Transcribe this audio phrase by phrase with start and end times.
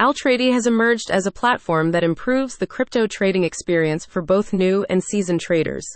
[0.00, 4.86] Altrady has emerged as a platform that improves the crypto trading experience for both new
[4.88, 5.86] and seasoned traders.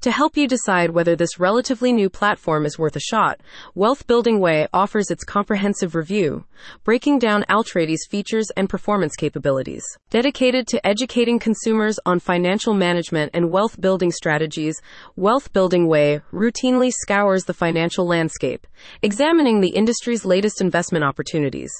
[0.00, 3.38] To help you decide whether this relatively new platform is worth a shot,
[3.74, 6.46] Wealth Building Way offers its comprehensive review,
[6.84, 9.84] breaking down Altrady's features and performance capabilities.
[10.08, 14.80] Dedicated to educating consumers on financial management and wealth building strategies,
[15.16, 18.66] Wealth Building Way routinely scours the financial landscape,
[19.02, 21.70] examining the industry's latest investment opportunities.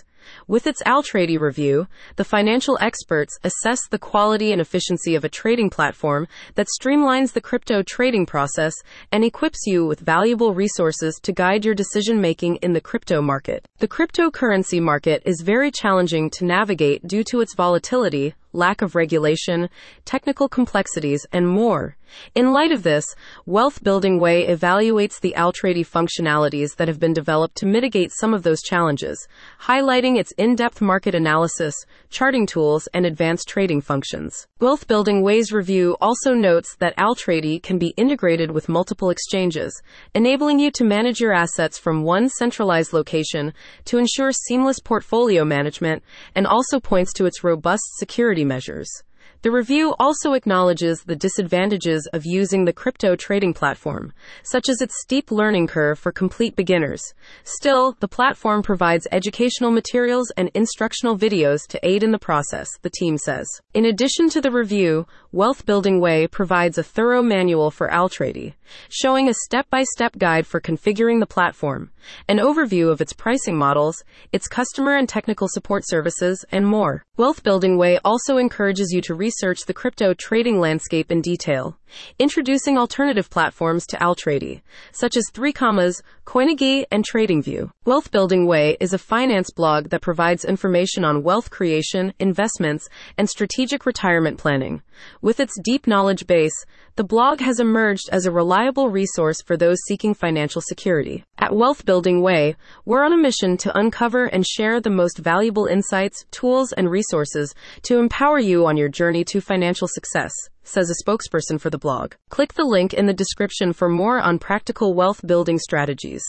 [0.46, 5.70] With its Altrady review, the financial experts assess the quality and efficiency of a trading
[5.70, 8.74] platform that streamlines the crypto trading process
[9.12, 13.66] and equips you with valuable resources to guide your decision making in the crypto market.
[13.78, 19.68] The cryptocurrency market is very challenging to navigate due to its volatility, lack of regulation,
[20.04, 21.96] technical complexities, and more.
[22.34, 23.04] In light of this,
[23.46, 28.42] Wealth Building Way evaluates the Altrady functionalities that have been developed to mitigate some of
[28.42, 29.28] those challenges,
[29.62, 31.74] highlighting its in-depth market analysis,
[32.08, 34.46] charting tools, and advanced trading functions.
[34.60, 39.80] Wealth Building Way's review also notes that Altrady can be integrated with multiple exchanges,
[40.14, 43.52] enabling you to manage your assets from one centralized location
[43.84, 46.02] to ensure seamless portfolio management,
[46.34, 49.02] and also points to its robust security measures.
[49.42, 55.00] The review also acknowledges the disadvantages of using the crypto trading platform, such as its
[55.00, 57.02] steep learning curve for complete beginners.
[57.42, 62.90] Still, the platform provides educational materials and instructional videos to aid in the process, the
[62.90, 63.46] team says.
[63.72, 68.54] In addition to the review, Wealth Building Way provides a thorough manual for Altrady,
[68.90, 71.90] showing a step-by-step guide for configuring the platform,
[72.28, 77.04] an overview of its pricing models, its customer and technical support services, and more.
[77.20, 81.76] Wealth Building Way also encourages you to research the crypto trading landscape in detail,
[82.18, 87.72] introducing alternative platforms to Altrady, such as 3 Commas, Coinigy, and TradingView.
[87.84, 93.28] Wealth Building Way is a finance blog that provides information on wealth creation, investments, and
[93.28, 94.80] strategic retirement planning.
[95.20, 96.64] With its deep knowledge base,
[96.96, 101.24] the blog has emerged as a reliable resource for those seeking financial security.
[101.38, 105.66] At Wealth Building Way, we're on a mission to uncover and share the most valuable
[105.66, 110.32] insights, tools, and resources to empower you on your journey to financial success,
[110.62, 112.14] says a spokesperson for the blog.
[112.28, 116.22] Click the link in the description for more on practical wealth building strategies.